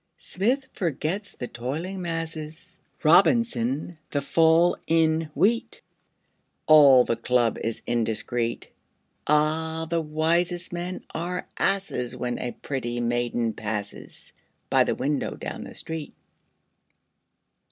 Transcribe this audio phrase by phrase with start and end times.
[0.17, 5.79] Smith forgets the "toiling masses," Robinson, the fall in wheat;
[6.65, 8.65] All the club is indiscret.
[9.27, 14.33] Ah, the wisest men are asses When a pretty maiden passes
[14.71, 16.15] By the window down the street!